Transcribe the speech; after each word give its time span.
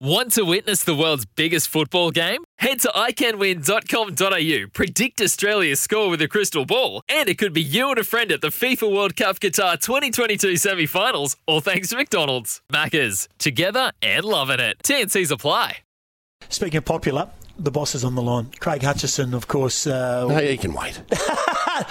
Want 0.00 0.32
to 0.32 0.42
witness 0.44 0.82
the 0.82 0.94
world's 0.94 1.24
biggest 1.24 1.68
football 1.68 2.10
game? 2.10 2.42
Head 2.58 2.80
to 2.80 2.88
iCanWin.com.au, 2.88 4.66
predict 4.72 5.20
Australia's 5.20 5.80
score 5.80 6.10
with 6.10 6.20
a 6.20 6.26
crystal 6.26 6.64
ball, 6.66 7.00
and 7.08 7.28
it 7.28 7.38
could 7.38 7.52
be 7.52 7.62
you 7.62 7.90
and 7.90 7.98
a 7.98 8.04
friend 8.04 8.32
at 8.32 8.40
the 8.40 8.48
FIFA 8.48 8.92
World 8.92 9.14
Cup 9.16 9.38
Qatar 9.38 9.80
2022 9.80 10.56
semi 10.56 10.86
finals, 10.86 11.36
all 11.46 11.60
thanks 11.60 11.90
to 11.90 11.96
McDonald's. 11.96 12.60
Maccas, 12.72 13.28
together 13.38 13.92
and 14.02 14.24
loving 14.24 14.58
it. 14.60 14.78
TNC's 14.82 15.30
apply. 15.30 15.78
Speaking 16.48 16.78
of 16.78 16.84
popular, 16.84 17.30
the 17.56 17.70
boss 17.70 17.94
is 17.94 18.04
on 18.04 18.16
the 18.16 18.22
line. 18.22 18.50
Craig 18.58 18.82
Hutchison, 18.82 19.32
of 19.32 19.46
course. 19.46 19.86
Uh, 19.86 20.26
No, 20.28 20.38
he 20.38 20.56
can 20.56 20.74
wait. 20.74 21.00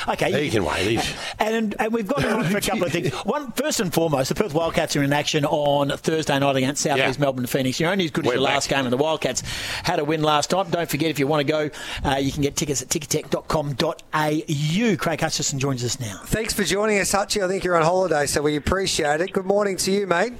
okay. 0.09 0.43
He 0.45 0.49
can 0.49 0.65
wait. 0.65 0.87
He's- 0.87 1.13
And, 1.39 1.75
and 1.79 1.93
we've 1.93 2.07
got 2.07 2.23
him 2.23 2.37
on 2.37 2.43
for 2.45 2.57
a 2.57 2.61
couple 2.61 2.83
of 2.85 2.91
things. 2.91 3.11
One, 3.25 3.51
first 3.53 3.79
and 3.79 3.93
foremost, 3.93 4.29
the 4.29 4.35
Perth 4.35 4.53
Wildcats 4.53 4.95
are 4.95 5.03
in 5.03 5.13
action 5.13 5.45
on 5.45 5.89
Thursday 5.97 6.37
night 6.39 6.55
against 6.55 6.81
South 6.83 6.97
Yeah. 6.97 7.09
East 7.09 7.19
Melbourne 7.19 7.45
Phoenix. 7.45 7.79
You're 7.79 7.91
only 7.91 8.05
as 8.05 8.11
good 8.11 8.25
as 8.25 8.29
We're 8.29 8.35
your 8.35 8.45
back. 8.47 8.53
last 8.55 8.69
game, 8.69 8.85
and 8.85 8.93
the 8.93 8.97
Wildcats 8.97 9.41
had 9.83 9.99
a 9.99 10.05
win 10.05 10.21
last 10.21 10.49
time. 10.49 10.69
Don't 10.69 10.89
forget, 10.89 11.09
if 11.09 11.19
you 11.19 11.27
want 11.27 11.45
to 11.45 11.51
go, 11.51 11.69
uh, 12.09 12.15
you 12.15 12.31
can 12.31 12.41
get 12.41 12.55
tickets 12.55 12.81
at 12.81 12.87
ticketek.com.au. 12.89 14.97
Craig 14.97 15.21
Hutchison 15.21 15.59
joins 15.59 15.83
us 15.83 15.99
now. 15.99 16.19
Thanks 16.25 16.53
for 16.53 16.63
joining 16.63 16.99
us, 16.99 17.11
Hutchie. 17.11 17.43
I 17.43 17.47
think 17.47 17.63
you're 17.63 17.75
on 17.75 17.83
holiday, 17.83 18.25
so 18.25 18.41
we 18.41 18.55
appreciate 18.55 19.21
it. 19.21 19.33
Good 19.33 19.45
morning 19.45 19.77
to 19.77 19.91
you, 19.91 20.07
mate. 20.07 20.33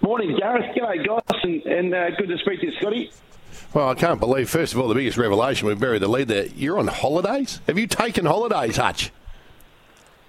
Morning, 0.00 0.36
Gareth. 0.38 0.74
G'day, 0.76 1.06
guys, 1.06 1.40
and, 1.44 1.62
and 1.62 1.94
uh, 1.94 2.10
good 2.16 2.28
to 2.28 2.38
speak 2.38 2.60
to 2.60 2.66
you, 2.66 2.72
Scotty. 2.80 3.12
Well, 3.74 3.88
I 3.88 3.94
can't 3.94 4.20
believe, 4.20 4.50
first 4.50 4.74
of 4.74 4.80
all, 4.80 4.88
the 4.88 4.94
biggest 4.94 5.16
revelation, 5.16 5.66
we've 5.66 5.80
buried 5.80 6.02
the 6.02 6.08
lead 6.08 6.28
there. 6.28 6.46
You're 6.46 6.78
on 6.78 6.88
holidays? 6.88 7.60
Have 7.66 7.78
you 7.78 7.86
taken 7.86 8.26
holidays, 8.26 8.76
Hutch? 8.76 9.10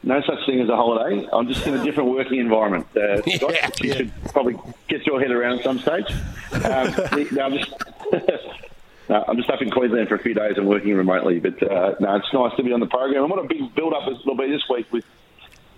No 0.02 0.22
such 0.22 0.46
thing 0.46 0.62
as 0.62 0.70
a 0.70 0.76
holiday. 0.76 1.28
I'm 1.32 1.48
just 1.48 1.66
in 1.68 1.74
a 1.74 1.84
different 1.84 2.12
working 2.12 2.40
environment. 2.40 2.88
Uh, 2.96 3.22
Scott, 3.36 3.54
Yeah, 3.54 3.70
you 3.82 3.94
should 3.94 4.12
probably 4.32 4.56
get 4.88 5.06
your 5.06 5.20
head 5.20 5.32
around 5.32 5.60
at 5.60 5.64
some 5.66 5.80
stage. 5.80 6.10
Um, 6.54 6.96
no, 7.32 7.44
I'm 7.44 7.58
just. 7.58 7.74
No, 9.10 9.22
I'm 9.28 9.36
just 9.36 9.50
up 9.50 9.62
in 9.62 9.70
Queensland 9.70 10.08
for 10.08 10.16
a 10.16 10.20
few 10.20 10.34
days 10.34 10.54
and 10.56 10.66
working 10.66 10.96
remotely, 10.96 11.38
but 11.42 11.62
uh, 11.62 11.94
no, 12.00 12.16
it's 12.16 12.34
nice 12.34 12.56
to 12.56 12.64
be 12.64 12.72
on 12.72 12.80
the 12.80 12.86
program. 12.88 13.24
And 13.24 13.30
what 13.30 13.44
a 13.44 13.48
big 13.50 13.76
build-up 13.76 14.08
it'll 14.08 14.38
be 14.38 14.50
this 14.50 14.64
week 14.70 14.90
with 14.94 15.04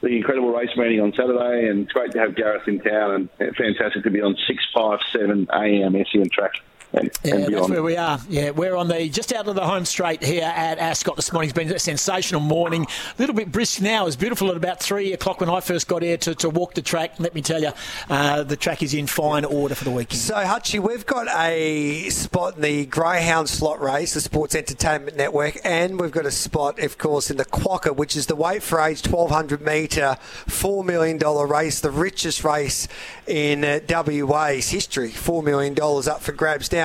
the 0.02 0.10
incredible 0.10 0.54
race 0.54 0.70
meeting 0.78 1.02
on 1.02 1.12
Saturday, 1.12 1.68
and 1.68 1.86
it's 1.86 1.92
great 1.92 2.12
to 2.12 2.20
have 2.20 2.36
Gareth 2.36 2.68
in 2.68 2.82
town, 2.82 3.28
and 3.40 3.56
fantastic 3.56 4.04
to 4.04 4.12
be 4.12 4.22
on 4.22 4.36
657 4.46 5.48
AM 5.52 6.06
SEN 6.12 6.30
track 6.30 6.62
and, 6.96 7.12
Yeah, 7.24 7.36
and 7.36 7.54
that's 7.54 7.70
where 7.70 7.84
we 7.84 7.98
are. 7.98 8.20
Yeah, 8.30 8.52
we're 8.52 8.76
on 8.76 8.88
the 8.88 9.10
just 9.10 9.34
out 9.34 9.48
of 9.48 9.56
the 9.56 9.66
home 9.66 9.86
straight 9.86 10.24
here 10.24 10.44
at 10.44 10.78
Ascot 10.78 11.16
this 11.16 11.32
morning. 11.32 11.50
It's 11.50 11.58
been 11.58 11.72
a 11.72 11.80
sensational 11.80 12.42
morning. 12.42 12.84
A 12.84 13.22
little 13.22 13.36
bit 13.36 13.52
brisk 13.52 13.82
now. 13.82 14.04
It 14.04 14.06
was 14.06 14.16
beautiful 14.16 14.50
at 14.50 14.58
about 14.58 14.80
three 14.80 15.14
o'clock 15.14 15.40
when 15.40 15.50
I 15.50 15.60
first 15.60 15.88
got 15.88 16.02
here 16.02 16.18
to, 16.18 16.36
to 16.36 16.50
walk 16.50 16.74
the 16.74 16.82
track. 16.82 17.20
Let 17.20 17.36
me 17.36 17.42
tell 17.42 17.62
you, 17.62 17.72
uh, 18.10 18.44
the 18.44 18.56
track 18.56 18.84
is 18.84 18.94
in 18.94 19.08
fine 19.08 19.46
order 19.46 19.76
for 19.76 19.84
the 19.84 19.92
weekend. 19.92 20.20
So, 20.20 20.36
Hutchie, 20.36 20.80
we've 20.80 21.06
got 21.06 21.28
a 21.28 22.10
spot 22.10 22.56
in 22.56 22.62
the 22.62 22.86
Greyhound 22.86 23.50
slot 23.50 23.82
race, 23.82 24.14
the 24.14 24.22
Sports 24.22 24.56
Entertainment 24.56 25.18
Network, 25.18 25.58
and 25.64 26.00
we've 26.00 26.12
got 26.12 26.26
a 26.26 26.32
spot, 26.32 26.80
of 26.80 26.98
course, 26.98 27.30
in 27.30 27.38
the 27.38 27.46
Quokka, 27.46 27.96
which 27.96 28.16
is 28.16 28.28
the 28.28 28.36
weight 28.36 28.64
for 28.64 28.80
age 28.80 29.06
1200 29.06 29.62
metre, 29.62 30.18
$4 30.48 30.86
million 30.86 31.18
race, 31.48 31.80
the 31.80 31.92
richest 31.92 32.44
race 32.44 32.88
in 33.28 33.64
uh, 33.64 33.80
WA's 33.90 34.70
history. 34.70 35.10
$4 35.10 35.44
million 35.44 35.76
up 35.82 36.22
for 36.22 36.32
grabs. 36.32 36.72
Now, 36.72 36.85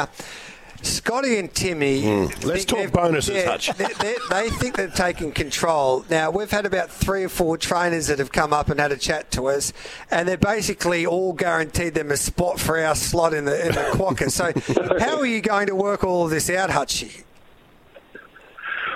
Scotty 0.83 1.39
and 1.39 1.53
Timmy. 1.53 2.03
Hmm. 2.03 2.47
Let's 2.47 2.65
talk 2.65 2.91
bonuses, 2.93 3.37
yeah, 3.37 3.47
Hutch. 3.47 3.69
they, 3.77 3.87
they, 4.01 4.17
they 4.31 4.51
think 4.51 4.77
they've 4.77 4.95
taken 4.95 5.33
control. 5.33 6.05
Now, 6.09 6.31
we've 6.31 6.51
had 6.51 6.65
about 6.67 6.91
three 6.91 7.25
or 7.25 7.29
four 7.29 7.59
trainers 7.59 8.07
that 8.07 8.19
have 8.19 8.33
come 8.33 8.53
up 8.53 8.71
and 8.71 8.81
had 8.81 8.93
a 8.93 8.97
chat 8.97 9.31
to 9.33 9.49
us, 9.49 9.73
and 10.11 10.27
they're 10.27 10.39
basically 10.39 11.05
all 11.05 11.33
guaranteed 11.33 11.95
them 11.95 12.11
a 12.11 12.17
spot 12.17 12.59
for 12.59 12.79
our 12.79 12.95
slot 12.95 13.35
in 13.35 13.45
the, 13.45 13.61
in 13.61 13.75
the 13.75 13.91
quokka. 13.93 14.31
So, 14.31 14.53
how 15.05 15.19
are 15.19 15.27
you 15.27 15.43
going 15.43 15.67
to 15.67 15.75
work 15.75 16.03
all 16.05 16.25
of 16.25 16.31
this 16.31 16.49
out, 16.49 16.71
Hutchie? 16.71 17.25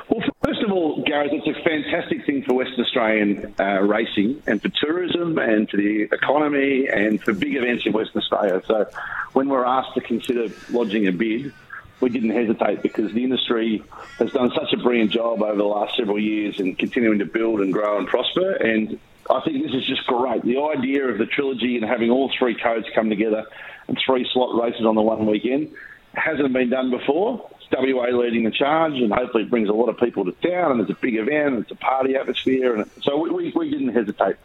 Well, 0.09 0.22
first 0.44 0.62
of 0.62 0.71
all, 0.71 1.03
Gareth, 1.03 1.32
it's 1.32 1.47
a 1.47 1.62
fantastic 1.62 2.25
thing 2.25 2.44
for 2.44 2.54
Western 2.54 2.84
Australian 2.84 3.54
uh, 3.59 3.81
racing 3.81 4.42
and 4.47 4.60
for 4.60 4.69
tourism 4.69 5.38
and 5.38 5.69
for 5.69 5.76
the 5.76 6.03
economy 6.03 6.88
and 6.88 7.22
for 7.22 7.32
big 7.32 7.56
events 7.56 7.84
in 7.86 7.92
Western 7.92 8.22
Australia. 8.22 8.62
So, 8.66 8.86
when 9.34 9.49
we're 9.49 9.65
asked 9.65 9.95
to 9.95 10.00
consider 10.00 10.49
lodging 10.71 11.06
a 11.06 11.12
bid, 11.12 11.53
we 12.00 12.09
didn't 12.09 12.31
hesitate 12.31 12.83
because 12.83 13.12
the 13.12 13.22
industry 13.22 13.83
has 14.19 14.33
done 14.33 14.50
such 14.55 14.72
a 14.72 14.77
brilliant 14.77 15.11
job 15.11 15.43
over 15.43 15.56
the 15.56 15.65
last 15.65 15.97
several 15.97 16.19
years 16.19 16.59
in 16.59 16.75
continuing 16.77 17.19
to 17.19 17.25
build 17.25 17.61
and 17.61 17.72
grow 17.72 17.99
and 17.99 18.06
prosper. 18.06 18.53
And 18.53 18.99
I 19.31 19.41
think 19.41 19.62
this 19.62 19.75
is 19.75 19.87
just 19.87 20.06
great. 20.06 20.43
The 20.43 20.61
idea 20.61 21.06
of 21.09 21.19
the 21.19 21.27
trilogy 21.27 21.77
and 21.77 21.84
having 21.84 22.11
all 22.11 22.31
three 22.39 22.55
codes 22.55 22.87
come 22.95 23.11
together 23.11 23.47
and 23.89 23.99
three 24.05 24.28
slot 24.33 24.61
races 24.62 24.87
on 24.87 24.95
the 24.95 25.03
one 25.03 25.27
weekend 25.27 25.72
hasn't 26.15 26.53
been 26.53 26.71
done 26.71 26.91
before. 26.91 27.51
WA 27.77 28.07
leading 28.17 28.45
the 28.45 28.51
charge, 28.51 28.95
and 28.95 29.12
hopefully 29.12 29.45
it 29.45 29.51
brings 29.51 29.69
a 29.69 29.73
lot 29.73 29.89
of 29.89 29.99
people 29.99 30.25
to 30.25 30.33
town. 30.33 30.73
And 30.73 30.81
it's 30.81 30.91
a 30.91 31.01
big 31.01 31.17
event, 31.17 31.55
and 31.55 31.62
it's 31.62 31.71
a 31.71 31.77
party 31.77 32.15
atmosphere, 32.17 32.75
and 32.77 32.89
so 33.03 33.17
we, 33.19 33.31
we, 33.31 33.53
we 33.55 33.71
didn't 33.71 33.93
hesitate. 33.95 34.37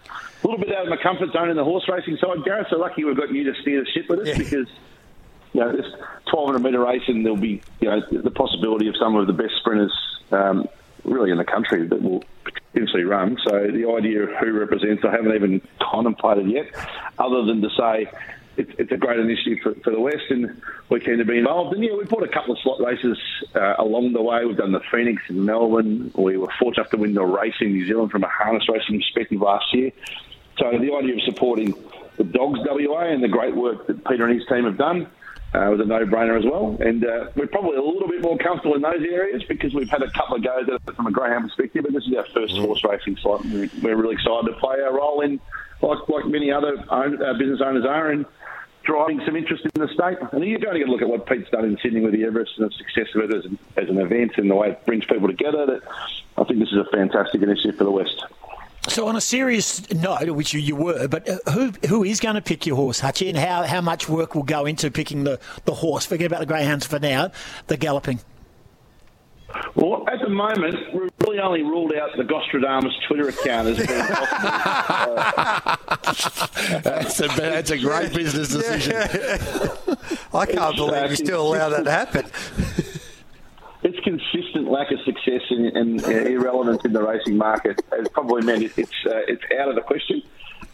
A 0.44 0.47
little 0.47 0.59
bit 0.59 0.73
out 0.75 0.84
of 0.84 0.90
my 0.90 0.97
comfort 0.97 1.31
zone 1.34 1.50
in 1.50 1.57
the 1.57 1.63
horse 1.63 1.88
racing 1.89 2.18
side, 2.18 2.44
Gareth. 2.45 2.68
So 2.69 2.78
lucky 2.78 3.03
we've 3.03 3.18
got 3.18 3.31
you 3.31 3.53
to 3.53 3.62
steer 3.62 3.81
the 3.84 3.89
ship 3.91 4.09
with 4.09 4.19
us 4.22 4.28
Yeah. 4.28 4.38
because 4.38 4.68
you 5.53 5.62
know, 5.62 5.72
this 5.75 5.85
1200 6.31 6.59
metre 6.59 6.84
race, 6.84 7.01
and 7.07 7.25
there'll 7.25 7.38
be, 7.38 7.62
you 7.81 7.89
know, 7.89 8.01
the 8.12 8.31
possibility 8.31 8.88
of 8.88 8.95
some 8.97 9.16
of 9.16 9.28
the 9.28 9.34
best 9.34 9.56
sprinters 9.59 9.91
um, 10.31 10.68
really 11.03 11.31
in 11.31 11.38
the 11.38 11.44
country 11.44 11.88
that 11.88 12.01
will 12.01 12.23
potentially 12.44 13.03
run. 13.03 13.38
So 13.47 13.51
the 13.68 13.91
idea 13.97 14.23
of 14.23 14.29
who 14.39 14.51
represents, 14.51 15.03
I 15.03 15.12
haven't 15.12 15.34
even 15.34 15.62
contemplated 15.81 16.50
yet, 16.51 16.68
other 17.18 17.44
than 17.45 17.62
to 17.62 17.69
say 17.72 18.12
it's, 18.59 18.71
it's 18.77 18.91
a 18.91 18.97
great 18.97 19.19
initiative 19.19 19.59
for, 19.63 19.73
for 19.83 19.91
the 19.91 19.99
West, 19.99 20.25
and 20.29 20.61
we're 20.89 20.99
keen 20.99 21.17
to 21.17 21.25
be 21.25 21.37
involved. 21.37 21.73
And 21.73 21.83
yeah, 21.83 21.93
we've 21.97 22.09
bought 22.09 22.23
a 22.23 22.27
couple 22.27 22.53
of 22.53 22.59
slot 22.59 22.79
races 22.79 23.17
uh, 23.55 23.75
along 23.79 24.13
the 24.13 24.21
way. 24.21 24.45
We've 24.45 24.57
done 24.57 24.73
the 24.73 24.81
Phoenix 24.91 25.23
in 25.29 25.45
Melbourne. 25.45 26.11
We 26.15 26.37
were 26.37 26.49
fortunate 26.59 26.83
enough 26.83 26.91
to 26.91 26.97
win 26.97 27.13
the 27.13 27.23
race 27.23 27.55
in 27.61 27.71
New 27.71 27.87
Zealand 27.87 28.11
from 28.11 28.23
a 28.23 28.27
harness 28.27 28.67
racing 28.69 28.99
perspective 28.99 29.41
last 29.41 29.73
year. 29.73 29.91
So 30.57 30.71
the 30.71 30.93
idea 30.93 31.15
of 31.15 31.21
supporting 31.23 31.73
the 32.17 32.25
Dogs 32.25 32.59
WA 32.65 33.05
and 33.05 33.23
the 33.23 33.29
great 33.29 33.55
work 33.55 33.87
that 33.87 34.05
Peter 34.05 34.25
and 34.25 34.37
his 34.37 34.47
team 34.47 34.65
have 34.65 34.77
done 34.77 35.07
uh, 35.53 35.71
was 35.71 35.79
a 35.79 35.85
no-brainer 35.85 36.37
as 36.37 36.45
well. 36.45 36.77
And 36.79 37.05
uh, 37.05 37.29
we're 37.35 37.47
probably 37.47 37.77
a 37.77 37.81
little 37.81 38.09
bit 38.09 38.21
more 38.21 38.37
comfortable 38.37 38.75
in 38.75 38.81
those 38.81 39.01
areas 39.09 39.41
because 39.47 39.73
we've 39.73 39.89
had 39.89 40.03
a 40.03 40.11
couple 40.11 40.35
of 40.35 40.43
goes 40.43 40.67
at 40.67 40.73
it 40.75 40.95
from 40.95 41.07
a 41.07 41.11
greyhound 41.11 41.45
perspective, 41.45 41.83
but 41.83 41.93
this 41.93 42.05
is 42.05 42.13
our 42.15 42.25
first 42.25 42.57
horse 42.57 42.83
racing 42.83 43.17
slot. 43.17 43.45
and 43.45 43.71
We're 43.81 43.95
really 43.95 44.15
excited 44.15 44.51
to 44.51 44.59
play 44.59 44.81
our 44.81 44.93
role 44.93 45.21
in, 45.21 45.39
like, 45.81 46.09
like 46.09 46.25
many 46.25 46.51
other 46.51 46.84
own, 46.90 47.22
uh, 47.22 47.34
business 47.34 47.62
owners 47.63 47.85
are, 47.85 48.09
and 48.12 48.25
driving 48.84 49.22
some 49.25 49.35
interest 49.35 49.66
in 49.66 49.81
the 49.81 49.88
state. 49.90 50.17
And 50.31 50.44
you're 50.44 50.59
going 50.59 50.79
to 50.79 50.91
look 50.91 51.01
at 51.01 51.07
what 51.07 51.25
Pete's 51.25 51.50
done 51.50 51.66
in 51.66 51.78
Sydney 51.81 52.01
with 52.01 52.13
the 52.13 52.23
Everest 52.23 52.53
and 52.57 52.69
the 52.69 52.75
success 52.75 53.07
of 53.16 53.29
it 53.29 53.35
as 53.35 53.45
an, 53.45 53.59
as 53.78 53.89
an 53.89 53.97
event 53.97 54.34
and 54.38 54.50
the 54.50 54.56
way 54.56 54.72
it 54.72 54.85
brings 54.85 55.06
people 55.06 55.28
together. 55.28 55.66
That 55.66 55.81
I 56.38 56.44
think 56.44 56.59
this 56.59 56.69
is 56.69 56.78
a 56.78 56.85
fantastic 56.91 57.41
initiative 57.41 57.78
for 57.78 57.84
the 57.84 57.91
West. 57.91 58.23
So, 58.88 59.07
on 59.07 59.16
a 59.16 59.22
serious 59.22 59.91
note, 59.94 60.31
which 60.31 60.53
you, 60.53 60.59
you 60.59 60.75
were, 60.75 61.07
but 61.07 61.29
uh, 61.29 61.51
who 61.51 61.72
who 61.88 62.03
is 62.03 62.19
going 62.19 62.35
to 62.35 62.41
pick 62.41 62.66
your 62.66 62.75
horse, 62.75 63.01
Hutchie, 63.01 63.29
and 63.29 63.38
how, 63.38 63.63
how 63.63 63.81
much 63.81 64.09
work 64.09 64.34
will 64.34 64.44
go 64.44 64.66
into 64.66 64.89
picking 64.89 65.25
the, 65.25 65.39
the 65.66 65.73
horse? 65.75 66.06
Forget 66.06 66.27
about 66.27 66.39
the 66.39 66.45
greyhounds 66.45 66.88
for 66.88 66.98
now. 66.98 67.31
The 67.68 67.77
galloping. 67.77 68.21
Well, 69.75 70.04
at 70.07 70.19
the 70.22 70.30
moment, 70.30 70.75
we've 70.94 71.10
really 71.22 71.40
only 71.40 71.63
ruled 71.63 71.94
out 71.94 72.10
the 72.16 72.24
Gostradamus 72.24 72.94
Twitter 73.07 73.30
account 73.30 73.68
as 73.68 73.78
being 73.78 74.06
possible. 74.06 75.16
That's 76.84 77.19
a, 77.19 77.28
that's 77.28 77.72
a 77.72 77.78
great 77.78 78.13
business 78.13 78.50
decision. 78.50 78.96
I 80.34 80.46
can't 80.46 80.75
believe 80.75 81.10
you 81.10 81.16
still 81.16 81.54
allow 81.54 81.69
that 81.69 81.84
to 81.86 81.92
happen. 81.92 82.25
its 83.84 84.00
consistent 84.04 84.69
lack 84.69 84.92
of 84.92 85.00
success 85.06 85.42
and, 85.50 85.66
and 85.78 86.04
uh, 86.04 86.10
irrelevance 86.10 86.84
in 86.86 86.94
the 86.94 87.01
racing 87.01 87.38
market 87.38 87.81
has 87.92 88.07
probably 88.10 88.44
meant 88.44 88.63
it, 88.63 88.74
it's 88.78 88.92
uh, 89.06 89.22
it's 89.28 89.44
out 89.60 89.69
of 89.69 89.75
the 89.75 89.81
question. 89.81 90.22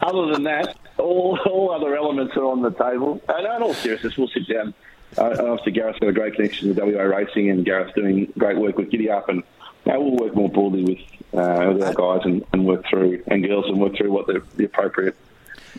Other 0.02 0.32
than 0.34 0.44
that, 0.44 0.78
all, 0.98 1.40
all 1.46 1.72
other 1.72 1.96
elements 1.96 2.36
are 2.36 2.46
on 2.46 2.62
the 2.62 2.72
table. 2.72 3.22
And 3.30 3.46
in 3.46 3.62
all 3.62 3.74
seriousness, 3.74 4.18
we'll 4.18 4.28
sit 4.28 4.48
down. 4.48 4.74
Uh, 5.18 5.36
obviously, 5.40 5.72
Gareth's 5.72 6.00
got 6.00 6.10
a 6.10 6.14
great 6.14 6.36
connection 6.36 6.70
with 6.70 6.78
WA 6.78 7.04
Racing, 7.04 7.50
and 7.50 7.66
Gareth's 7.66 7.94
doing 7.96 8.32
great 8.38 8.58
work 8.58 8.78
with 8.78 8.90
Giddy 8.90 9.10
Up, 9.10 9.30
and 9.30 9.44
we'll 9.86 10.18
work 10.18 10.36
more 10.36 10.50
broadly 10.50 10.84
with, 10.84 11.40
uh, 11.40 11.72
with 11.74 11.84
our 11.84 11.94
guys 11.94 12.26
and, 12.26 12.46
and 12.52 12.66
work 12.66 12.86
through 12.90 13.24
and 13.28 13.46
girls 13.46 13.66
and 13.68 13.80
work 13.80 13.96
through 13.96 14.12
what 14.12 14.28
the, 14.28 14.44
the 14.56 14.66
appropriate 14.66 15.16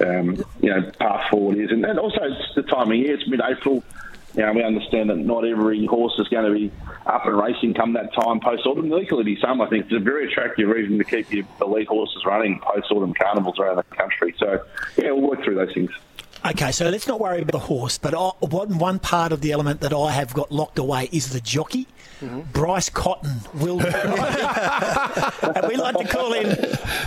um, 0.01 0.37
you 0.61 0.71
know 0.71 0.91
path 0.99 1.31
forward 1.31 1.59
is, 1.59 1.71
and, 1.71 1.85
and 1.85 1.99
also 1.99 2.21
it's 2.23 2.55
the 2.55 2.63
time 2.63 2.91
of 2.91 2.97
year. 2.97 3.15
It's 3.15 3.29
mid-April. 3.29 3.83
You 4.35 4.43
know, 4.43 4.53
we 4.53 4.63
understand 4.63 5.09
that 5.09 5.17
not 5.17 5.47
every 5.47 5.87
horse 5.87 6.13
is 6.19 6.29
going 6.29 6.45
to 6.45 6.53
be 6.53 6.71
up 7.07 7.25
and 7.25 7.39
racing 7.39 7.73
come 7.73 7.95
that 7.95 8.13
time 8.13 8.39
post 8.41 8.67
autumn. 8.67 8.93
Equally, 8.93 9.39
some 9.41 9.63
I 9.63 9.69
think 9.69 9.87
it's 9.87 9.95
a 9.95 9.99
very 9.99 10.31
attractive 10.31 10.69
reason 10.69 10.99
to 10.99 11.05
keep 11.05 11.33
your 11.33 11.47
elite 11.63 11.89
horses 11.89 12.23
running 12.27 12.61
post 12.61 12.91
autumn 12.91 13.15
carnivals 13.15 13.59
around 13.59 13.77
the 13.77 13.83
country. 13.85 14.35
So 14.39 14.63
yeah, 14.99 15.13
we'll 15.13 15.31
work 15.31 15.43
through 15.43 15.55
those 15.55 15.73
things. 15.73 15.91
Okay, 16.51 16.71
so 16.71 16.89
let's 16.89 17.09
not 17.09 17.19
worry 17.19 17.43
about 17.43 17.51
the 17.51 17.59
horse, 17.59 17.99
but 17.99 18.15
I, 18.15 18.31
one, 18.39 18.79
one 18.79 19.01
part 19.01 19.33
of 19.33 19.41
the 19.41 19.51
element 19.51 19.81
that 19.81 19.93
I 19.93 20.13
have 20.13 20.33
got 20.33 20.53
locked 20.53 20.79
away 20.79 21.09
is 21.11 21.31
the 21.31 21.41
jockey. 21.41 21.89
Mm-hmm. 22.21 22.41
Bryce 22.53 22.89
Cotton 22.89 23.41
will. 23.55 23.81
and 23.81 25.69
we 25.69 25.77
like 25.77 25.97
to 25.97 26.07
call 26.07 26.33
him. 26.33 26.57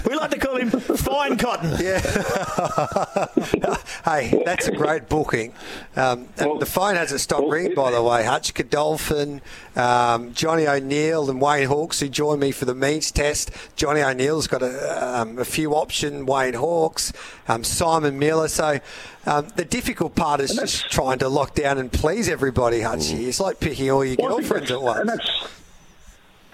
We 0.06 0.16
like 0.16 0.32
to 0.32 0.38
call 0.38 0.58
him 0.58 0.70
Fine 0.70 1.38
Cotton. 1.38 1.72
Yeah. 1.80 2.00
hey, 4.06 4.44
that's 4.46 4.68
a 4.68 4.72
great 4.72 5.10
booking. 5.10 5.54
Um, 5.96 6.28
well, 6.38 6.60
the 6.60 6.68
phone 6.68 6.96
hasn't 6.96 7.22
stopped 7.22 7.44
well, 7.44 7.52
ringing, 7.52 7.74
by 7.74 7.90
the 7.90 8.04
way. 8.04 8.24
Hutch 8.24 8.54
Godolphin, 8.54 9.42
um, 9.76 10.34
Johnny 10.34 10.68
O'Neill, 10.68 11.28
and 11.30 11.42
Wayne 11.42 11.68
Hawkes, 11.68 12.02
who 12.02 12.10
joined 12.10 12.42
me 12.42 12.52
for 12.52 12.66
the 12.66 12.76
means 12.76 13.10
test. 13.10 13.50
Johnny 13.76 14.04
O'Neill's 14.04 14.46
got 14.46 14.62
a, 14.62 15.22
um, 15.22 15.40
a 15.40 15.46
few 15.46 15.74
options. 15.74 16.28
Wayne 16.28 16.54
Hawkes, 16.54 17.14
um, 17.48 17.64
Simon 17.64 18.20
Miller. 18.20 18.48
So 18.48 18.80
um, 19.30 19.48
the 19.56 19.66
difficult 19.66 20.16
part 20.16 20.42
is 20.42 20.56
just 20.56 20.90
trying 20.90 21.20
to 21.20 21.30
lock 21.30 21.54
down 21.54 21.78
and 21.78 21.92
please 21.92 22.28
everybody, 22.28 22.80
Hutchie. 22.80 23.20
Mm. 23.20 23.28
It's 23.28 23.40
like 23.40 23.60
picking 23.60 23.92
all 23.92 24.04
your 24.04 24.16
well, 24.18 24.38
girlfriends 24.38 24.72
at 24.72 24.81
once. 24.81 25.00
And 25.00 25.10
that's, 25.10 25.30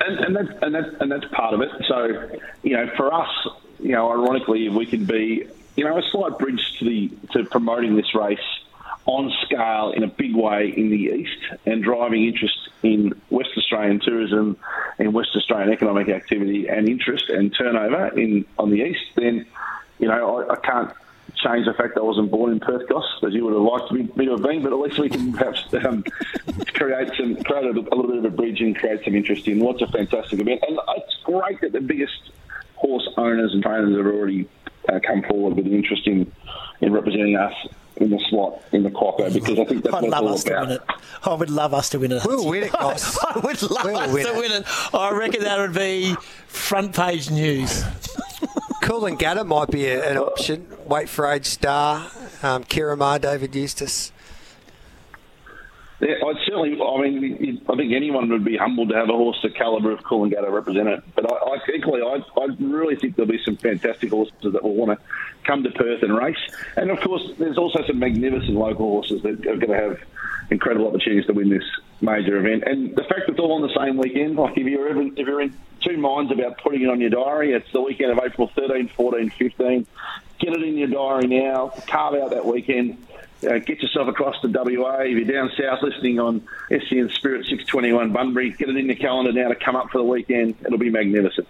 and, 0.01 0.19
and, 0.19 0.35
that's, 0.35 0.63
and, 0.63 0.75
that's, 0.75 1.01
and 1.01 1.11
that's 1.11 1.25
part 1.33 1.53
of 1.53 1.61
it. 1.61 1.69
So, 1.87 2.37
you 2.63 2.75
know, 2.75 2.91
for 2.97 3.13
us, 3.13 3.29
you 3.79 3.91
know, 3.91 4.11
ironically, 4.11 4.67
if 4.67 4.73
we 4.73 4.85
can 4.85 5.05
be, 5.05 5.47
you 5.77 5.85
know, 5.85 5.97
a 5.97 6.01
slight 6.11 6.37
bridge 6.37 6.77
to 6.79 6.85
the 6.85 7.11
to 7.31 7.45
promoting 7.45 7.95
this 7.95 8.13
race 8.13 8.39
on 9.05 9.31
scale 9.45 9.93
in 9.95 10.03
a 10.03 10.07
big 10.07 10.35
way 10.35 10.73
in 10.75 10.89
the 10.89 10.97
east 10.97 11.61
and 11.65 11.81
driving 11.81 12.25
interest 12.25 12.57
in 12.83 13.13
West 13.29 13.51
Australian 13.55 14.01
tourism, 14.01 14.57
in 14.99 15.13
West 15.13 15.29
Australian 15.35 15.71
economic 15.71 16.09
activity 16.09 16.67
and 16.67 16.89
interest 16.89 17.29
and 17.29 17.55
turnover 17.57 18.07
in 18.19 18.45
on 18.57 18.69
the 18.69 18.81
east, 18.81 19.05
then 19.15 19.45
you 19.99 20.09
know 20.09 20.41
I, 20.41 20.53
I 20.53 20.55
can't 20.57 20.91
change 21.43 21.65
the 21.65 21.73
fact 21.73 21.95
that 21.95 22.01
I 22.01 22.03
wasn't 22.03 22.31
born 22.31 22.51
in 22.51 22.59
Perth, 22.59 22.87
Goss, 22.89 23.05
as 23.25 23.33
you 23.33 23.45
would 23.45 23.53
have 23.53 23.61
liked 23.61 23.91
me, 23.91 24.09
me 24.15 24.25
to 24.25 24.31
have 24.31 24.41
been. 24.41 24.63
But 24.63 24.73
at 24.73 24.79
least 24.79 24.99
we 24.99 25.09
can 25.09 25.33
perhaps 25.33 25.63
um, 25.85 26.03
create 26.73 27.11
some 27.17 27.35
create 27.43 27.65
a, 27.65 27.69
a, 27.69 27.95
little 27.95 28.07
bit 28.07 28.17
of 28.17 28.25
a 28.25 28.29
bridge 28.29 28.61
and 28.61 28.75
create 28.75 29.03
some 29.03 29.15
interest 29.15 29.47
in 29.47 29.59
what's 29.59 29.81
a 29.81 29.87
fantastic 29.87 30.39
event. 30.39 30.63
And 30.67 30.79
it's 30.97 31.17
great 31.23 31.61
that 31.61 31.71
the 31.71 31.81
biggest 31.81 32.31
horse 32.75 33.07
owners 33.17 33.53
and 33.53 33.63
trainers 33.63 33.95
have 33.95 34.05
already 34.05 34.47
uh, 34.91 34.99
come 35.05 35.23
forward 35.23 35.55
with 35.55 35.65
an 35.65 35.73
interest 35.73 36.07
in 36.07 36.31
in 36.81 36.91
representing 36.91 37.35
us 37.35 37.53
in 37.97 38.09
the 38.09 38.19
slot 38.29 38.61
in 38.71 38.83
the 38.83 38.89
Quokka 38.89 39.33
because 39.33 39.57
I 39.57 39.65
think 39.65 39.83
that's 39.83 39.95
I'd 39.95 40.03
what 40.03 40.23
love 40.23 40.35
it's 40.35 40.49
all 40.49 40.63
about. 40.63 41.01
I 41.23 41.33
would 41.33 41.49
love 41.49 41.73
us 41.73 41.89
to 41.89 41.99
win 41.99 42.11
it. 42.11 42.23
We'll 42.25 42.47
win 42.47 42.63
it, 42.63 42.71
Goss. 42.73 43.17
I 43.23 43.39
would 43.39 43.61
love 43.61 43.85
we'll 43.85 43.97
us 43.97 44.13
win 44.13 44.25
to 44.25 44.33
it. 44.33 44.37
win 44.37 44.51
it. 44.51 44.65
I 44.93 45.11
reckon 45.11 45.43
that 45.43 45.57
would 45.59 45.73
be 45.73 46.15
front 46.47 46.95
page 46.95 47.31
news. 47.31 47.83
Coolangatta 48.85 49.47
might 49.47 49.71
be 49.71 49.87
a, 49.87 50.11
an 50.11 50.17
option. 50.17 50.67
Weight 50.85 51.09
for 51.09 51.25
Age 51.25 51.47
Star, 51.47 52.11
um, 52.43 52.63
Ciaron 52.65 52.99
Maher, 52.99 53.17
David 53.17 53.55
Eustace. 53.55 54.11
Yeah, 55.99 56.13
I'd 56.23 56.35
certainly. 56.45 56.79
I 56.79 57.01
mean, 57.01 57.65
I 57.67 57.75
think 57.77 57.93
anyone 57.93 58.29
would 58.29 58.45
be 58.45 58.57
humbled 58.57 58.89
to 58.89 58.95
have 58.95 59.09
a 59.09 59.13
horse 59.13 59.39
the 59.41 59.49
calibre 59.49 59.93
of 59.93 60.01
Coolangatta 60.01 60.51
represented. 60.51 61.01
But 61.15 61.31
I, 61.31 61.35
I 61.35 61.57
equally, 61.75 62.01
I, 62.03 62.21
I 62.39 62.45
really 62.59 62.95
think 62.95 63.15
there'll 63.15 63.31
be 63.31 63.41
some 63.43 63.57
fantastic 63.57 64.11
horses 64.11 64.35
that 64.43 64.61
will 64.61 64.75
want 64.75 64.99
to 64.99 65.03
come 65.45 65.63
to 65.63 65.71
Perth 65.71 66.03
and 66.03 66.15
race. 66.15 66.37
And 66.75 66.91
of 66.91 66.99
course, 67.01 67.23
there's 67.39 67.57
also 67.57 67.81
some 67.87 67.97
magnificent 67.97 68.53
local 68.53 68.87
horses 68.87 69.23
that 69.23 69.47
are 69.47 69.57
going 69.57 69.69
to 69.69 69.81
have 69.81 69.99
incredible 70.51 70.87
opportunities 70.87 71.25
to 71.25 71.33
win 71.33 71.49
this 71.49 71.63
major 72.01 72.37
event. 72.37 72.65
And 72.67 72.95
the 72.95 73.03
fact 73.03 73.21
that 73.25 73.31
it's 73.31 73.39
all 73.39 73.53
on 73.53 73.63
the 73.63 73.73
same 73.75 73.97
weekend, 73.97 74.35
like 74.35 74.55
if 74.57 74.67
you're 74.67 75.01
if 75.01 75.17
you're 75.17 75.41
in 75.41 75.55
two 75.85 75.97
minds 75.97 76.31
about 76.31 76.57
putting 76.57 76.81
it 76.81 76.89
on 76.89 76.99
your 76.99 77.09
diary, 77.09 77.53
it's 77.53 77.71
the 77.71 77.81
weekend 77.81 78.11
of 78.11 78.19
April 78.23 78.51
13, 78.55 78.89
14, 78.89 79.29
15. 79.29 79.87
Get 80.39 80.53
it 80.53 80.63
in 80.63 80.77
your 80.77 80.87
diary 80.87 81.27
now. 81.27 81.73
Carve 81.87 82.15
out 82.15 82.31
that 82.31 82.45
weekend 82.45 82.97
uh, 83.43 83.59
get 83.59 83.81
yourself 83.81 84.07
across 84.07 84.39
to 84.41 84.47
WA. 84.47 84.99
If 84.99 85.17
you're 85.17 85.25
down 85.25 85.51
south 85.57 85.81
listening 85.81 86.19
on 86.19 86.41
SEN 86.69 87.09
Spirit 87.09 87.45
621 87.45 88.11
Bunbury, 88.11 88.51
get 88.51 88.69
it 88.69 88.77
in 88.77 88.85
your 88.85 88.95
calendar 88.95 89.31
now 89.31 89.49
to 89.49 89.55
come 89.55 89.75
up 89.75 89.89
for 89.89 89.97
the 89.97 90.03
weekend. 90.03 90.55
It'll 90.65 90.77
be 90.77 90.89
magnificent. 90.89 91.47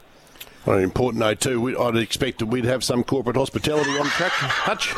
Well, 0.65 0.79
important 0.79 1.19
note 1.19 1.39
too. 1.39 1.79
I'd 1.79 1.95
expect 1.95 2.39
that 2.39 2.47
we'd 2.47 2.65
have 2.65 2.83
some 2.83 3.03
corporate 3.03 3.35
hospitality 3.35 3.91
on 3.91 4.07
track. 4.07 4.31
Hutch. 4.31 4.93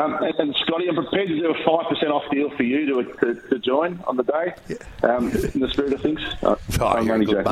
Um, 0.00 0.14
and, 0.22 0.34
and, 0.38 0.56
Scotty, 0.56 0.88
I'm 0.88 0.94
prepared 0.94 1.28
to 1.28 1.36
do 1.36 1.50
a 1.50 1.64
five 1.64 1.88
percent 1.90 2.10
off 2.10 2.22
deal 2.30 2.48
for 2.56 2.62
you 2.62 2.86
to, 2.86 3.12
to, 3.18 3.48
to 3.48 3.58
join 3.58 4.02
on 4.06 4.16
the 4.16 4.22
day. 4.22 4.54
Um, 5.02 5.30
in 5.30 5.60
the 5.60 5.68
spirit 5.68 5.92
of 5.92 6.00
things, 6.00 6.20
uh, 6.42 6.56
oh, 6.80 6.86
I'm 6.86 7.10
only 7.10 7.26
joking. 7.26 7.44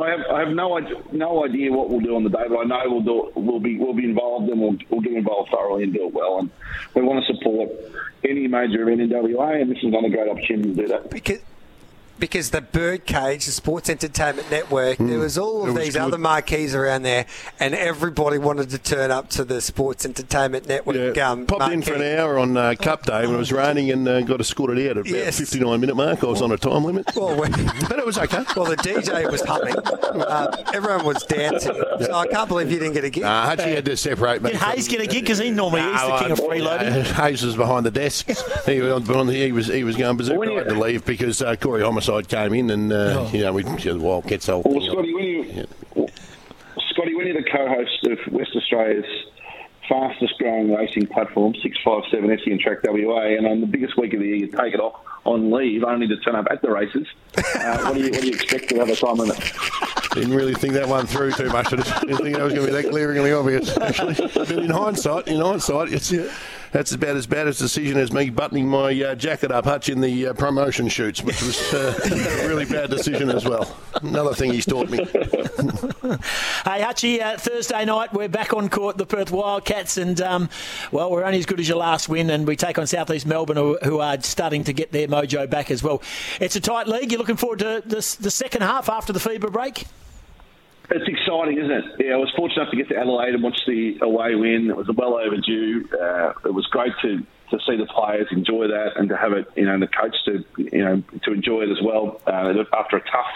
I 0.00 0.10
have, 0.10 0.20
I 0.28 0.40
have 0.40 0.48
no 0.48 0.76
idea, 0.76 0.96
no 1.12 1.44
idea 1.44 1.72
what 1.72 1.88
we'll 1.88 2.00
do 2.00 2.16
on 2.16 2.24
the 2.24 2.30
day, 2.30 2.44
but 2.48 2.58
I 2.58 2.64
know 2.64 2.82
we'll 2.86 3.00
do 3.00 3.32
we'll 3.36 3.60
be 3.60 3.78
we'll 3.78 3.94
be 3.94 4.04
involved 4.04 4.50
and 4.50 4.60
we'll, 4.60 4.76
we'll 4.90 5.02
get 5.02 5.12
involved 5.12 5.50
thoroughly 5.50 5.84
and 5.84 5.92
do 5.92 6.06
it 6.06 6.12
well. 6.12 6.40
And 6.40 6.50
we 6.94 7.02
want 7.02 7.24
to 7.24 7.34
support 7.34 7.70
any 8.24 8.48
major 8.48 8.82
event 8.82 9.00
in 9.00 9.10
WA, 9.10 9.52
and 9.52 9.70
this 9.70 9.78
is 9.78 9.84
another 9.84 10.08
great 10.08 10.28
opportunity 10.28 10.74
to 10.74 10.82
do 10.82 10.88
that. 10.88 11.10
Because 11.10 11.38
because 12.18 12.50
the 12.50 12.60
Birdcage, 12.60 13.46
the 13.46 13.52
Sports 13.52 13.90
Entertainment 13.90 14.50
Network, 14.50 14.98
mm. 14.98 15.08
there 15.08 15.18
was 15.18 15.36
all 15.36 15.68
of 15.68 15.74
these 15.74 15.94
good. 15.94 16.02
other 16.02 16.18
marquees 16.18 16.74
around 16.74 17.02
there, 17.02 17.26
and 17.60 17.74
everybody 17.74 18.38
wanted 18.38 18.70
to 18.70 18.78
turn 18.78 19.10
up 19.10 19.28
to 19.30 19.44
the 19.44 19.60
Sports 19.60 20.04
Entertainment 20.04 20.68
Network. 20.68 21.16
Yeah, 21.16 21.30
um, 21.30 21.46
popped 21.46 21.60
marquee. 21.60 21.74
in 21.74 21.82
for 21.82 21.94
an 21.94 22.18
hour 22.18 22.38
on 22.38 22.56
uh, 22.56 22.74
Cup 22.80 23.04
Day 23.04 23.26
when 23.26 23.34
it 23.34 23.38
was 23.38 23.52
raining 23.52 23.90
and 23.90 24.06
uh, 24.06 24.20
got 24.22 24.40
escorted 24.40 24.78
out 24.78 24.96
at 24.96 24.96
about 24.98 25.06
yes. 25.06 25.38
59 25.38 25.80
minute 25.80 25.96
mark. 25.96 26.22
I 26.22 26.26
was 26.26 26.42
on 26.42 26.52
a 26.52 26.56
time 26.56 26.84
limit, 26.84 27.06
well, 27.16 27.36
but 27.88 27.98
it 27.98 28.06
was 28.06 28.18
okay. 28.18 28.44
Well, 28.56 28.66
the 28.66 28.76
DJ 28.76 29.30
was 29.30 29.42
humming, 29.42 29.76
uh, 29.76 30.64
everyone 30.72 31.04
was 31.04 31.22
dancing. 31.24 31.74
So 32.00 32.14
I 32.14 32.26
can't 32.28 32.48
believe 32.48 32.70
you 32.70 32.78
didn't 32.78 32.94
get 32.94 33.04
a 33.04 33.10
gig. 33.10 33.22
Nah, 33.24 33.50
Hutchie 33.50 33.74
had 33.74 33.84
to 33.86 33.96
separate. 33.96 34.42
Did 34.42 34.56
Hayes 34.56 34.88
get 34.88 35.00
a 35.00 35.06
gig 35.06 35.24
because 35.24 35.38
he 35.38 35.50
normally 35.50 35.82
no, 35.82 35.94
is 35.94 36.00
the 36.00 36.18
king 36.18 36.32
of 36.32 36.38
freeloading? 36.38 37.02
Hayes 37.14 37.44
was 37.44 37.56
behind 37.56 37.86
the 37.86 37.90
desk. 37.90 38.28
he, 38.66 38.80
was, 38.80 39.28
he 39.28 39.52
was 39.52 39.66
he 39.66 39.84
was 39.84 39.96
going 39.96 40.16
berserk. 40.16 40.38
I 40.48 40.52
had 40.52 40.68
to 40.68 40.78
leave 40.78 41.04
because 41.04 41.42
uh, 41.42 41.56
Corey 41.56 41.82
Homicide 41.82 42.03
side 42.04 42.28
came 42.28 42.54
in, 42.54 42.70
and 42.70 42.92
uh, 42.92 42.96
oh. 42.96 43.30
you 43.32 43.40
know 43.42 43.52
we 43.52 43.62
the 43.62 43.98
Wildcats 43.98 44.46
whole 44.46 44.62
well, 44.64 44.80
Scotty, 44.80 45.14
when 45.14 45.24
you 45.24 45.42
yeah. 45.44 46.06
Scotty, 46.90 47.14
when 47.14 47.26
you're 47.26 47.42
the 47.42 47.50
co-host 47.50 48.06
of 48.06 48.32
West 48.32 48.50
Australia's 48.54 49.04
fastest 49.88 50.38
growing 50.38 50.72
racing 50.72 51.06
platform, 51.06 51.54
657 51.62 52.38
SEN 52.44 52.58
Track 52.58 52.78
WA, 52.84 53.36
and 53.36 53.46
on 53.46 53.60
the 53.60 53.66
biggest 53.66 53.98
week 53.98 54.14
of 54.14 54.20
the 54.20 54.26
year, 54.26 54.36
you 54.36 54.46
take 54.46 54.74
it 54.74 54.80
off 54.80 55.00
on 55.24 55.50
leave 55.50 55.84
only 55.84 56.06
to 56.06 56.16
turn 56.18 56.36
up 56.36 56.46
at 56.50 56.60
the 56.62 56.70
races. 56.70 57.06
Uh, 57.36 57.78
what, 57.84 57.94
do 57.94 58.00
you, 58.00 58.10
what 58.10 58.20
do 58.20 58.26
you 58.26 58.34
expect 58.34 58.68
to 58.68 58.76
have 58.76 58.88
a 58.88 58.96
time 58.96 59.20
in 59.20 59.30
it? 59.30 59.52
Didn't 60.12 60.34
really 60.34 60.54
think 60.54 60.74
that 60.74 60.86
one 60.86 61.06
through 61.06 61.32
too 61.32 61.48
much. 61.48 61.72
I 61.72 61.76
didn't 61.76 62.18
think 62.18 62.36
that 62.36 62.44
was 62.44 62.52
going 62.52 62.66
to 62.66 62.72
be 62.72 62.82
that 62.82 62.90
glaringly 62.90 63.32
obvious, 63.32 63.76
actually. 63.78 64.14
But 64.34 64.50
in 64.52 64.70
hindsight, 64.70 65.28
in 65.28 65.40
hindsight, 65.40 65.92
it's. 65.92 66.12
Yeah 66.12 66.30
that's 66.74 66.90
about 66.90 67.14
as 67.14 67.24
bad 67.24 67.46
a 67.46 67.52
decision 67.52 67.96
as 67.96 68.12
me 68.12 68.30
buttoning 68.30 68.66
my 68.66 68.90
uh, 69.00 69.14
jacket 69.14 69.52
up, 69.52 69.64
Hutch, 69.64 69.88
in 69.88 70.00
the 70.00 70.26
uh, 70.26 70.32
promotion 70.32 70.88
shoots, 70.88 71.22
which 71.22 71.40
was 71.40 71.72
uh, 71.72 71.96
a 72.42 72.48
really 72.48 72.64
bad 72.64 72.90
decision 72.90 73.30
as 73.30 73.44
well. 73.44 73.76
Another 74.02 74.34
thing 74.34 74.52
he's 74.52 74.66
taught 74.66 74.90
me. 74.90 74.98
hey, 75.04 75.06
Hutchie, 76.82 77.22
uh, 77.22 77.36
Thursday 77.36 77.84
night, 77.84 78.12
we're 78.12 78.28
back 78.28 78.52
on 78.52 78.68
court, 78.68 78.98
the 78.98 79.06
Perth 79.06 79.30
Wildcats, 79.30 79.98
and, 79.98 80.20
um, 80.20 80.50
well, 80.90 81.12
we're 81.12 81.22
only 81.22 81.38
as 81.38 81.46
good 81.46 81.60
as 81.60 81.68
your 81.68 81.78
last 81.78 82.08
win, 82.08 82.28
and 82.28 82.44
we 82.44 82.56
take 82.56 82.76
on 82.76 82.88
Southeast 82.88 83.24
Melbourne, 83.24 83.56
who, 83.56 83.78
who, 83.84 84.00
are 84.00 84.20
starting 84.20 84.64
to 84.64 84.72
get 84.72 84.90
their 84.90 85.06
mojo 85.06 85.48
back 85.48 85.70
as 85.70 85.80
well. 85.80 86.02
It's 86.40 86.56
a 86.56 86.60
tight 86.60 86.88
league. 86.88 87.12
You're 87.12 87.20
looking 87.20 87.36
forward 87.36 87.60
to 87.60 87.84
this, 87.86 88.16
the 88.16 88.32
second 88.32 88.62
half 88.62 88.88
after 88.88 89.12
the 89.12 89.20
FIBA 89.20 89.52
break? 89.52 89.84
It's 90.90 91.08
exciting, 91.08 91.58
isn't 91.58 91.70
it? 91.70 91.84
Yeah, 91.98 92.14
I 92.14 92.16
was 92.16 92.30
fortunate 92.36 92.62
enough 92.62 92.70
to 92.72 92.76
get 92.76 92.88
to 92.88 92.96
Adelaide 92.96 93.34
and 93.34 93.42
watch 93.42 93.58
the 93.66 93.98
away 94.02 94.34
win. 94.34 94.68
It 94.68 94.76
was 94.76 94.86
well 94.94 95.14
overdue. 95.14 95.88
Uh, 95.92 96.34
it 96.44 96.52
was 96.52 96.66
great 96.66 96.92
to, 97.02 97.18
to 97.50 97.58
see 97.66 97.76
the 97.76 97.86
players 97.86 98.28
enjoy 98.30 98.68
that 98.68 98.96
and 98.96 99.08
to 99.08 99.16
have 99.16 99.32
it, 99.32 99.48
you 99.56 99.64
know, 99.64 99.72
and 99.72 99.82
the 99.82 99.88
coach 99.88 100.14
to, 100.26 100.44
you 100.58 100.84
know, 100.84 101.02
to 101.22 101.32
enjoy 101.32 101.62
it 101.62 101.70
as 101.70 101.80
well. 101.82 102.20
Uh, 102.26 102.64
after 102.74 102.98
a 102.98 103.00
tough 103.00 103.32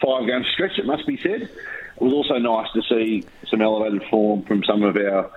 five-game 0.00 0.44
stretch, 0.54 0.78
it 0.78 0.86
must 0.86 1.06
be 1.06 1.18
said. 1.22 1.42
It 1.42 2.02
was 2.02 2.14
also 2.14 2.38
nice 2.38 2.68
to 2.72 2.82
see 2.82 3.26
some 3.50 3.60
elevated 3.60 4.02
form 4.08 4.42
from 4.44 4.64
some 4.64 4.82
of 4.82 4.96
our, 4.96 5.30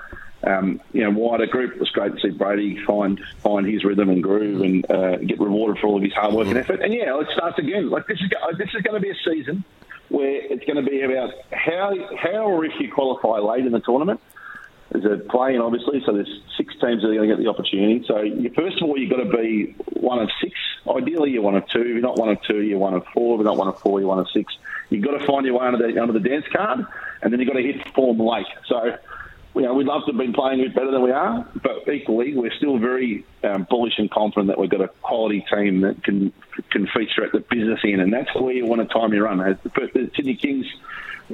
um, 0.43 0.79
you 0.93 1.03
know, 1.03 1.11
wider 1.11 1.45
group. 1.45 1.73
It 1.73 1.79
was 1.79 1.89
great 1.89 2.15
to 2.15 2.21
see 2.21 2.29
Brady 2.29 2.81
find 2.85 3.19
find 3.39 3.65
his 3.65 3.83
rhythm 3.83 4.09
and 4.09 4.23
groove 4.23 4.61
and 4.61 4.89
uh, 4.89 5.17
get 5.17 5.39
rewarded 5.39 5.79
for 5.81 5.87
all 5.87 5.97
of 5.97 6.03
his 6.03 6.13
hard 6.13 6.33
work 6.33 6.47
and 6.47 6.57
effort. 6.57 6.81
And 6.81 6.93
yeah, 6.93 7.19
it 7.19 7.27
starts 7.33 7.59
again. 7.59 7.89
Like 7.89 8.07
this 8.07 8.19
is 8.19 8.29
this 8.57 8.69
is 8.73 8.81
going 8.81 8.95
to 8.95 9.01
be 9.01 9.09
a 9.09 9.15
season 9.25 9.63
where 10.09 10.41
it's 10.51 10.65
going 10.65 10.83
to 10.83 10.89
be 10.89 11.01
about 11.01 11.33
how 11.51 11.93
how 12.17 12.45
or 12.45 12.65
if 12.65 12.73
you 12.79 12.91
qualify 12.91 13.39
late 13.39 13.65
in 13.65 13.71
the 13.71 13.79
tournament. 13.79 14.19
There's 14.91 15.05
a 15.05 15.23
play-in, 15.23 15.61
obviously, 15.61 16.01
so 16.03 16.13
there's 16.13 16.41
six 16.57 16.73
teams 16.81 17.03
that 17.03 17.09
are 17.09 17.13
going 17.13 17.29
to 17.29 17.35
get 17.35 17.43
the 17.43 17.47
opportunity. 17.47 18.03
So 18.07 18.15
first 18.55 18.81
of 18.81 18.89
all, 18.89 18.97
you've 18.97 19.11
got 19.11 19.23
to 19.23 19.37
be 19.37 19.75
one 19.93 20.17
of 20.17 20.31
six. 20.41 20.55
Ideally, 20.89 21.29
you're 21.29 21.43
one 21.43 21.55
of 21.55 21.67
two. 21.67 21.81
If 21.81 21.87
you're 21.87 22.01
not 22.01 22.17
one 22.17 22.29
of 22.29 22.41
two, 22.41 22.63
you're 22.63 22.79
one 22.79 22.95
of 22.95 23.05
four. 23.13 23.35
If 23.35 23.39
you're 23.39 23.45
not 23.45 23.57
one 23.57 23.67
of 23.67 23.79
four, 23.79 23.99
you're 23.99 24.09
one 24.09 24.17
of 24.17 24.27
six. 24.31 24.51
You've 24.89 25.05
got 25.05 25.11
to 25.11 25.23
find 25.27 25.45
your 25.45 25.59
way 25.59 25.67
under 25.67 25.77
the, 25.77 26.01
under 26.01 26.13
the 26.13 26.27
dance 26.27 26.45
card, 26.51 26.87
and 27.21 27.31
then 27.31 27.39
you've 27.39 27.49
got 27.49 27.57
to 27.57 27.61
hit 27.61 27.87
form 27.93 28.17
late. 28.17 28.47
So 28.65 28.97
you 29.55 29.63
know, 29.63 29.73
we'd 29.73 29.87
love 29.87 30.05
to 30.05 30.11
have 30.11 30.17
been 30.17 30.33
playing 30.33 30.59
a 30.59 30.63
bit 30.65 30.75
better 30.75 30.91
than 30.91 31.01
we 31.01 31.11
are, 31.11 31.47
but 31.63 31.91
equally, 31.91 32.35
we're 32.35 32.53
still 32.53 32.77
very 32.77 33.25
um, 33.43 33.65
bullish 33.69 33.97
and 33.97 34.09
confident 34.09 34.47
that 34.47 34.59
we've 34.59 34.69
got 34.69 34.81
a 34.81 34.89
quality 35.01 35.45
team 35.51 35.81
that 35.81 36.03
can 36.03 36.31
can 36.69 36.87
feature 36.87 37.25
at 37.25 37.31
the 37.31 37.39
business 37.39 37.79
end, 37.83 38.01
and 38.01 38.13
that's 38.13 38.33
where 38.35 38.53
you 38.53 38.65
want 38.65 38.81
to 38.81 38.93
time 38.93 39.13
your 39.13 39.23
run. 39.23 39.37
The, 39.37 39.59
the 39.93 40.11
Sydney 40.15 40.35
Kings 40.35 40.65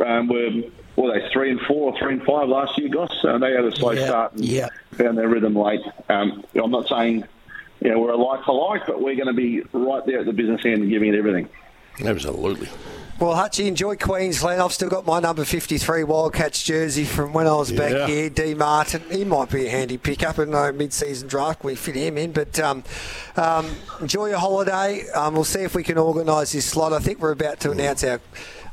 um, 0.04 0.28
were 0.28 0.50
were 0.96 1.20
they 1.20 1.28
three 1.34 1.52
and 1.52 1.60
four 1.62 1.92
or 1.92 2.00
three 2.00 2.14
and 2.14 2.24
five 2.24 2.48
last 2.48 2.78
year, 2.78 2.90
Goss? 2.90 3.12
Uh, 3.24 3.38
they 3.38 3.52
had 3.52 3.66
a 3.66 3.76
slow 3.76 3.92
yeah, 3.92 4.06
start 4.06 4.34
and 4.34 4.46
yeah. 4.46 4.70
found 4.94 5.18
their 5.18 5.28
rhythm 5.28 5.56
late. 5.56 5.82
Um, 6.10 6.46
I'm 6.56 6.72
not 6.72 6.88
saying 6.88 7.26
you 7.82 7.92
know 7.92 8.00
we're 8.00 8.12
a 8.12 8.18
like 8.18 8.46
for 8.46 8.70
like, 8.70 8.88
but 8.88 9.02
we're 9.02 9.16
going 9.16 9.28
to 9.28 9.34
be 9.34 9.62
right 9.74 10.06
there 10.06 10.22
at 10.22 10.26
the 10.26 10.34
business 10.34 10.62
end 10.66 10.84
and 10.84 10.90
giving 10.90 11.14
it 11.14 11.18
everything. 11.18 11.50
Absolutely. 12.04 12.70
Well, 13.18 13.34
Hutchie, 13.34 13.66
enjoy 13.68 13.96
Queensland. 13.96 14.62
I've 14.62 14.74
still 14.74 14.90
got 14.90 15.06
my 15.06 15.22
number 15.22 15.46
53 15.46 16.04
Wildcats 16.04 16.62
jersey 16.62 17.06
from 17.06 17.32
when 17.32 17.48
I 17.48 17.54
was 17.56 17.72
Yeah. 17.72 17.78
back 17.78 18.10
here. 18.10 18.30
D. 18.30 18.54
Martin, 18.54 19.04
he 19.10 19.24
might 19.24 19.50
be 19.50 19.68
a 19.68 19.70
handy 19.70 19.98
pickup 19.98 20.38
in 20.38 20.50
no 20.52 20.70
mid-season 20.74 21.30
draft. 21.30 21.64
We 21.64 21.76
fit 21.76 21.96
him 21.96 22.18
in, 22.18 22.34
but 22.34 22.60
um, 22.60 22.84
um, 23.38 23.68
enjoy 24.02 24.28
your 24.28 24.40
holiday. 24.40 25.08
Um, 25.12 25.34
we'll 25.34 25.46
see 25.46 25.62
if 25.62 25.76
we 25.76 25.82
can 25.84 25.98
organise 25.98 26.52
this 26.52 26.66
slot. 26.66 26.92
I 26.92 27.00
think 27.00 27.20
we're 27.20 27.32
about 27.32 27.62
to 27.62 27.72
announce 27.72 28.04
our. 28.04 28.20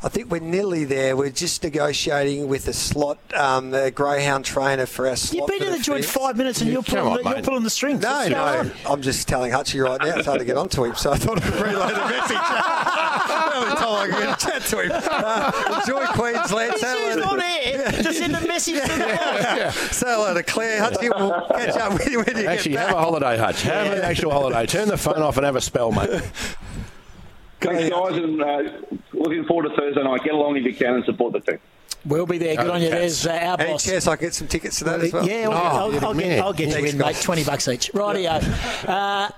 I 0.05 0.09
think 0.09 0.33
we're 0.33 0.41
nearly 0.41 0.83
there. 0.83 1.17
We're 1.17 1.31
just 1.31 1.63
negotiating 1.63 2.49
with 2.49 2.65
the 2.65 2.73
slot, 2.73 3.19
um, 3.37 3.71
the 3.71 3.93
greyhound 3.93 4.45
trainer 4.45 4.87
for 4.87 5.07
our 5.07 5.15
slot. 5.15 5.49
You've 5.49 5.61
been 5.61 5.69
in 5.69 5.73
the 5.79 5.79
joint 5.85 6.05
five 6.05 6.37
minutes 6.37 6.61
and 6.61 6.73
you're 6.73 6.83
come 6.83 7.05
pulling, 7.05 7.19
on, 7.19 7.23
the, 7.23 7.31
you're 7.37 7.45
pulling 7.45 7.63
the 7.63 7.71
strings. 7.71 8.03
No, 8.03 8.11
What's 8.13 8.31
no. 8.31 8.43
on? 8.43 8.73
I'm 8.85 9.01
just 9.01 9.29
telling 9.29 9.53
Hutchie 9.53 9.81
right 9.81 10.01
now. 10.01 10.17
It's 10.17 10.27
hard 10.27 10.41
to 10.41 10.45
get 10.45 10.57
onto 10.57 10.83
him, 10.85 10.97
so 10.97 11.13
I 11.13 11.17
thought 11.19 11.41
I'd 11.41 11.55
relay 11.55 11.93
the 11.93 12.09
message. 12.09 12.37
The 13.53 13.59
only 13.59 13.77
time 13.77 13.95
I 13.95 14.09
can 14.09 14.21
get 14.21 14.43
a 14.43 14.47
chat 14.51 14.63
to 14.63 14.81
him. 14.81 14.91
Uh, 14.93 15.81
enjoy 15.81 16.07
Queensland. 16.07 16.75
Say 16.77 17.05
He's 17.05 17.15
hello 17.15 17.37
not 17.37 17.37
to- 17.37 17.43
here 17.43 17.85
to 18.03 18.15
send 18.15 18.37
a 18.37 18.47
message 18.47 18.75
to 18.75 18.89
the 18.89 19.71
Say 19.93 20.07
hello 20.09 20.35
to 20.35 20.43
Claire. 20.43 20.81
Hutchie, 20.83 21.11
we'll 21.17 21.41
catch 21.59 21.77
up 21.77 21.93
with 21.95 22.09
you 22.11 22.19
when 22.23 22.37
you 22.37 22.47
Actually, 22.47 22.73
get 22.73 22.87
have 22.89 22.97
a 22.97 23.01
holiday, 23.01 23.37
Hutch. 23.39 23.63
Have 23.63 23.93
an 23.93 24.03
actual 24.03 24.31
holiday. 24.33 24.67
Turn 24.67 24.89
the 24.89 24.97
phone 24.97 25.23
off 25.23 25.37
and 25.37 25.47
have 25.47 25.57
a 25.57 25.61
spell, 25.61 25.93
mate. 25.93 26.09
Thanks, 27.61 27.91
guys, 27.91 28.17
and 28.17 28.43
uh, 28.43 28.63
looking 29.13 29.45
forward 29.45 29.69
to 29.69 29.77
Thursday 29.77 30.03
night. 30.03 30.25
Get 30.25 30.35
along 30.35 30.57
if 30.57 30.65
you 30.65 30.75
can 30.75 30.95
and 30.95 31.05
support 31.05 31.33
the 31.33 31.41
team. 31.41 31.59
We'll 32.05 32.27
be 32.27 32.39
there. 32.39 32.57
Good 32.57 32.67
Go 32.67 32.73
on 32.73 32.83
you. 32.83 32.89
Cats. 32.89 33.23
There's 33.23 33.27
uh, 33.27 33.47
our 33.47 33.57
boss. 33.59 33.85
chance 33.85 34.07
I 34.07 34.17
get 34.17 34.35
some 34.35 34.49
tickets 34.49 34.79
to 34.79 34.85
that 34.85 35.01
as 35.01 35.13
well? 35.13 35.29
Yeah, 35.29 35.49
I'll, 35.49 35.53
Oh, 35.53 35.55
I'll, 35.99 36.07
I'll, 36.07 36.15
get. 36.15 36.41
I'll 36.41 36.53
get 36.53 36.77
you 36.77 36.85
in, 36.87 36.99
mate. 36.99 37.17
20 37.21 37.45
bucks 37.45 37.69
each. 37.69 37.93
Rightio. 37.93 38.89
uh, 38.89 39.31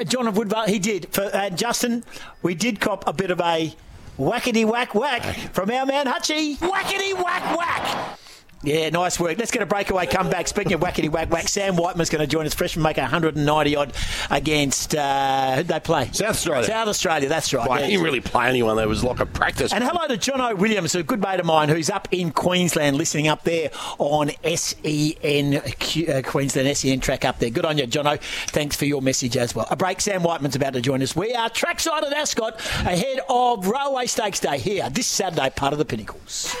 uh, 0.00 0.04
John 0.04 0.26
of 0.26 0.34
Woodvale, 0.36 0.66
he 0.66 0.78
did. 0.78 1.12
For 1.12 1.24
uh, 1.34 1.50
Justin, 1.50 2.04
we 2.42 2.54
did 2.54 2.80
cop 2.80 3.06
a 3.06 3.12
bit 3.12 3.30
of 3.30 3.40
a 3.40 3.74
whackety 4.18 4.64
whack 4.66 4.94
whack 4.94 5.22
from 5.52 5.70
our 5.70 5.86
man 5.86 6.06
Hutchie. 6.06 6.56
Whackety 6.58 7.14
whack 7.14 7.56
whack. 7.56 8.18
Yeah, 8.62 8.90
nice 8.90 9.18
work. 9.18 9.38
Let's 9.38 9.50
get 9.50 9.62
a 9.62 9.66
breakaway 9.66 10.04
comeback. 10.04 10.46
Speaking 10.46 10.74
of 10.74 10.80
whackety 10.82 11.08
whack 11.08 11.30
whack, 11.30 11.48
Sam 11.48 11.76
Whiteman's 11.76 12.10
going 12.10 12.20
to 12.20 12.26
join 12.26 12.44
us. 12.44 12.52
Freshman 12.52 12.82
maker 12.82 13.00
190 13.00 13.76
odd 13.76 13.94
against, 14.30 14.94
uh, 14.94 15.56
who'd 15.56 15.68
they 15.68 15.80
play? 15.80 16.10
South 16.12 16.30
Australia. 16.30 16.66
South 16.66 16.88
Australia, 16.88 17.28
that's 17.30 17.54
right. 17.54 17.66
Well, 17.66 17.78
I 17.78 17.80
yeah. 17.80 17.86
didn't 17.86 18.04
really 18.04 18.20
play 18.20 18.48
anyone. 18.48 18.76
There 18.76 18.86
was 18.86 19.02
like 19.02 19.18
a 19.18 19.24
practice. 19.24 19.72
And 19.72 19.82
hello 19.82 20.06
to 20.08 20.18
John 20.18 20.42
O. 20.42 20.54
Williams, 20.54 20.94
a 20.94 21.02
good 21.02 21.22
mate 21.22 21.40
of 21.40 21.46
mine 21.46 21.70
who's 21.70 21.88
up 21.88 22.06
in 22.10 22.32
Queensland, 22.32 22.98
listening 22.98 23.28
up 23.28 23.44
there 23.44 23.70
on 23.98 24.30
SEN, 24.44 25.54
uh, 25.56 26.22
Queensland 26.22 26.76
SEN 26.76 27.00
track 27.00 27.24
up 27.24 27.38
there. 27.38 27.48
Good 27.48 27.64
on 27.64 27.78
you, 27.78 27.86
John 27.86 28.06
O. 28.06 28.18
Thanks 28.48 28.76
for 28.76 28.84
your 28.84 29.00
message 29.00 29.38
as 29.38 29.54
well. 29.54 29.68
A 29.70 29.76
break, 29.76 30.02
Sam 30.02 30.22
Whiteman's 30.22 30.56
about 30.56 30.74
to 30.74 30.82
join 30.82 31.02
us. 31.02 31.16
We 31.16 31.32
are 31.32 31.48
trackside 31.48 32.04
at 32.04 32.12
Ascot 32.12 32.60
ahead 32.80 33.20
of 33.30 33.66
Railway 33.66 34.04
Stakes 34.04 34.40
Day 34.40 34.58
here 34.58 34.90
this 34.90 35.06
Saturday, 35.06 35.48
part 35.48 35.72
of 35.72 35.78
the 35.78 35.86
Pinnacles. 35.86 36.54